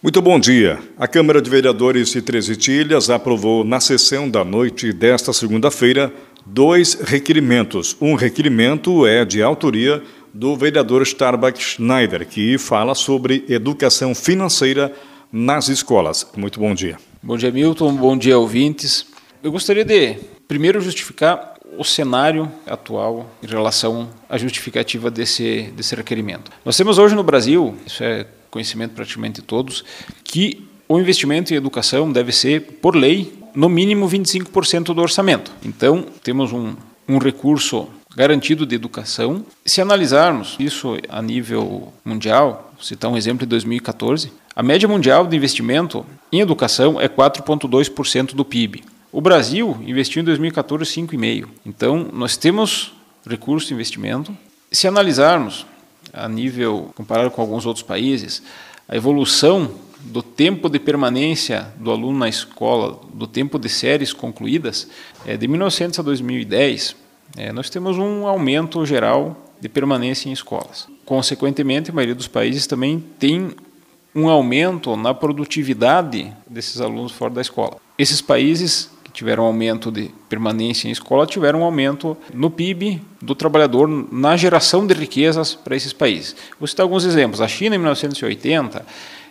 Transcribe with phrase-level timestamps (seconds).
[0.00, 0.78] Muito bom dia.
[0.96, 6.12] A Câmara de Vereadores de Três Itilhas aprovou na sessão da noite desta segunda-feira
[6.46, 7.96] dois requerimentos.
[8.00, 10.00] Um requerimento é de autoria
[10.32, 14.94] do vereador Starbuck Schneider, que fala sobre educação financeira
[15.32, 16.24] nas escolas.
[16.36, 16.96] Muito bom dia.
[17.20, 17.92] Bom dia, Milton.
[17.96, 19.04] Bom dia, ouvintes.
[19.42, 20.14] Eu gostaria de
[20.46, 26.52] primeiro justificar o cenário atual em relação à justificativa desse, desse requerimento.
[26.64, 29.84] Nós temos hoje no Brasil, isso é conhecimento praticamente todos,
[30.24, 35.52] que o investimento em educação deve ser, por lei, no mínimo 25% do orçamento.
[35.64, 36.74] Então, temos um,
[37.06, 39.44] um recurso garantido de educação.
[39.64, 45.36] Se analisarmos isso a nível mundial, citar um exemplo de 2014, a média mundial de
[45.36, 48.82] investimento em educação é 4,2% do PIB.
[49.12, 51.48] O Brasil investiu em 2014 5,5%.
[51.64, 52.92] Então, nós temos
[53.26, 54.36] recurso de investimento.
[54.70, 55.66] Se analisarmos
[56.18, 58.42] a nível comparado com alguns outros países,
[58.88, 64.88] a evolução do tempo de permanência do aluno na escola, do tempo de séries concluídas,
[65.26, 66.96] é, de 1900 a 2010,
[67.36, 70.88] é, nós temos um aumento geral de permanência em escolas.
[71.04, 73.50] Consequentemente, a maioria dos países também tem
[74.14, 77.76] um aumento na produtividade desses alunos fora da escola.
[77.98, 83.34] Esses países tiveram um aumento de permanência em escola, tiveram um aumento no PIB do
[83.34, 86.36] trabalhador na geração de riquezas para esses países.
[86.56, 87.40] Vou citar alguns exemplos.
[87.40, 88.86] A China, em 1980,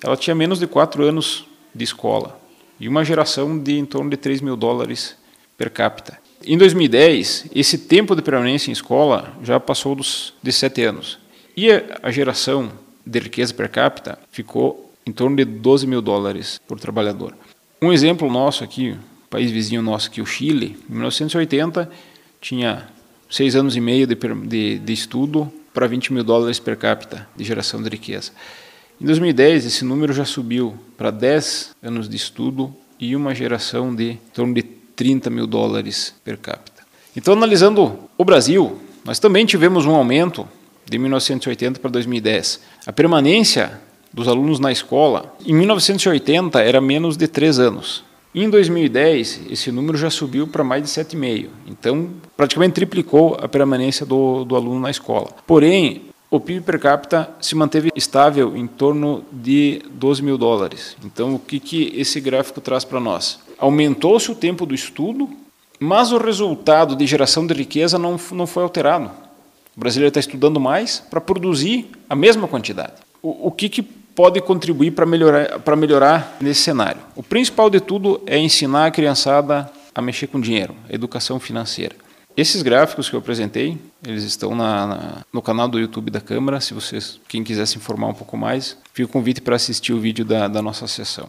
[0.00, 2.40] ela tinha menos de quatro anos de escola
[2.78, 5.16] e uma geração de em torno de 3 mil dólares
[5.58, 6.16] per capita.
[6.46, 11.18] Em 2010, esse tempo de permanência em escola já passou dos de sete anos.
[11.56, 12.70] E a geração
[13.04, 17.34] de riqueza per capita ficou em torno de 12 mil dólares por trabalhador.
[17.80, 18.96] Um exemplo nosso aqui,
[19.32, 21.90] país vizinho nosso que o Chile, em 1980
[22.38, 22.86] tinha
[23.30, 27.42] seis anos e meio de, de, de estudo para 20 mil dólares per capita de
[27.42, 28.30] geração de riqueza.
[29.00, 34.10] Em 2010 esse número já subiu para 10 anos de estudo e uma geração de
[34.10, 36.82] em torno de 30 mil dólares per capita.
[37.16, 40.46] Então analisando o Brasil, nós também tivemos um aumento
[40.84, 42.60] de 1980 para 2010.
[42.86, 43.80] A permanência
[44.12, 48.04] dos alunos na escola em 1980 era menos de três anos.
[48.34, 51.48] Em 2010, esse número já subiu para mais de 7,5.
[51.66, 55.28] Então, praticamente triplicou a permanência do, do aluno na escola.
[55.46, 60.96] Porém, o PIB per capita se manteve estável em torno de 12 mil dólares.
[61.04, 63.38] Então, o que, que esse gráfico traz para nós?
[63.58, 65.28] Aumentou-se o tempo do estudo,
[65.78, 69.10] mas o resultado de geração de riqueza não, não foi alterado.
[69.76, 72.94] O brasileiro está estudando mais para produzir a mesma quantidade.
[73.22, 73.82] O, o que, que
[74.14, 77.00] pode contribuir para melhorar, para melhorar nesse cenário.
[77.16, 81.94] O principal de tudo é ensinar a criançada a mexer com dinheiro, educação financeira.
[82.34, 86.60] Esses gráficos que eu apresentei, eles estão na, na, no canal do YouTube da Câmara.
[86.60, 90.00] Se vocês, quem quiser se informar um pouco mais, fica o convite para assistir o
[90.00, 91.28] vídeo da, da nossa sessão.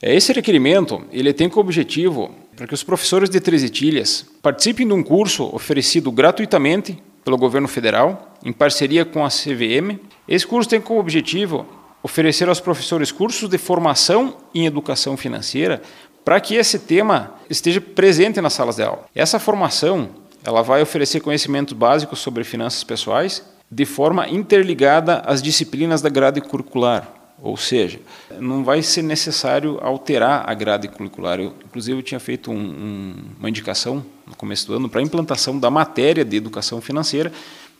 [0.00, 4.86] É, esse requerimento ele tem como objetivo para que os professores de Três Etilhas participem
[4.86, 9.98] de um curso oferecido gratuitamente pelo governo federal, em parceria com a CVM.
[10.28, 11.66] Esse curso tem como objetivo
[12.04, 15.80] oferecer aos professores cursos de formação em educação financeira
[16.22, 19.06] para que esse tema esteja presente nas salas de aula.
[19.14, 20.10] Essa formação
[20.44, 26.42] ela vai oferecer conhecimentos básicos sobre finanças pessoais de forma interligada às disciplinas da grade
[26.42, 27.08] curricular.
[27.42, 27.98] Ou seja,
[28.38, 31.40] não vai ser necessário alterar a grade curricular.
[31.40, 35.02] Eu, inclusive, eu tinha feito um, um, uma indicação no começo do ano para a
[35.02, 37.32] implantação da matéria de educação financeira,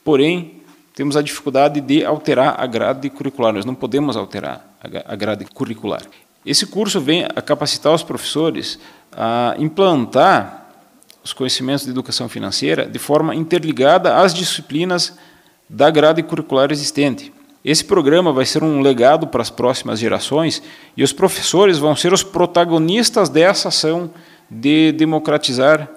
[0.03, 0.64] porém,
[0.95, 3.53] temos a dificuldade de alterar a grade curricular.
[3.53, 4.65] Nós não podemos alterar
[5.07, 6.03] a grade curricular.
[6.47, 8.79] Esse curso vem a capacitar os professores
[9.11, 10.69] a implantar
[11.25, 15.17] os conhecimentos de educação financeira de forma interligada às disciplinas
[15.69, 17.33] da grade curricular existente.
[17.65, 20.63] Esse programa vai ser um legado para as próximas gerações
[20.95, 24.11] e os professores vão ser os protagonistas dessa ação
[24.51, 25.89] de democratizar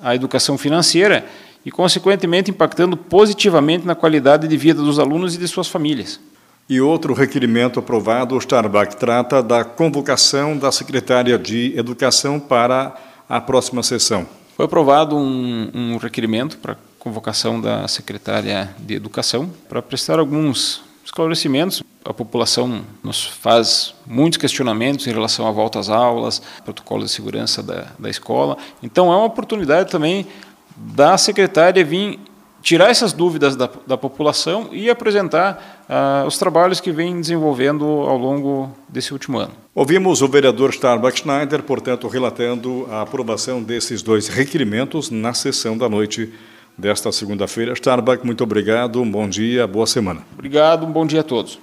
[0.00, 1.24] a educação financeira
[1.64, 6.20] e, consequentemente, impactando positivamente na qualidade de vida dos alunos e de suas famílias.
[6.68, 12.94] E outro requerimento aprovado, o Starbuck trata da convocação da secretária de Educação para
[13.28, 14.26] a próxima sessão.
[14.56, 21.82] Foi aprovado um, um requerimento para convocação da secretária de Educação para prestar alguns esclarecimentos.
[22.02, 27.62] A população nos faz muitos questionamentos em relação à volta às aulas, protocolo de segurança
[27.62, 28.56] da, da escola.
[28.82, 30.26] Então, é uma oportunidade também
[30.76, 32.18] da secretária vir
[32.64, 38.16] tirar essas dúvidas da, da população e apresentar uh, os trabalhos que vem desenvolvendo ao
[38.16, 39.52] longo desse último ano.
[39.74, 45.88] Ouvimos o vereador Starbuck Schneider, portanto, relatando a aprovação desses dois requerimentos na sessão da
[45.90, 46.32] noite
[46.76, 47.74] desta segunda-feira.
[47.74, 50.22] Starbuck, muito obrigado, um bom dia, boa semana.
[50.32, 51.58] Obrigado, um bom dia a todos.